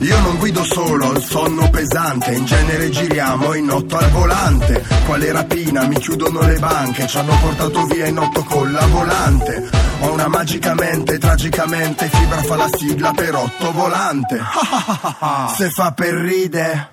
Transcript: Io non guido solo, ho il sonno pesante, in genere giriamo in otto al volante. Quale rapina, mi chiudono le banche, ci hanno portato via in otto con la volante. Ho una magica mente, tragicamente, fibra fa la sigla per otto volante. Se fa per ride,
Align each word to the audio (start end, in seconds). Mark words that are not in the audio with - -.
Io 0.00 0.20
non 0.20 0.36
guido 0.36 0.62
solo, 0.62 1.06
ho 1.06 1.12
il 1.12 1.22
sonno 1.22 1.70
pesante, 1.70 2.32
in 2.32 2.44
genere 2.44 2.90
giriamo 2.90 3.54
in 3.54 3.70
otto 3.70 3.96
al 3.96 4.10
volante. 4.10 4.84
Quale 5.06 5.32
rapina, 5.32 5.86
mi 5.86 5.98
chiudono 5.98 6.40
le 6.42 6.58
banche, 6.58 7.06
ci 7.06 7.16
hanno 7.16 7.34
portato 7.40 7.86
via 7.86 8.06
in 8.06 8.18
otto 8.18 8.44
con 8.44 8.70
la 8.72 8.86
volante. 8.86 9.68
Ho 10.00 10.12
una 10.12 10.28
magica 10.28 10.74
mente, 10.74 11.16
tragicamente, 11.16 12.10
fibra 12.12 12.42
fa 12.42 12.56
la 12.56 12.68
sigla 12.76 13.12
per 13.12 13.34
otto 13.36 13.72
volante. 13.72 14.38
Se 15.56 15.70
fa 15.70 15.92
per 15.92 16.12
ride, 16.12 16.90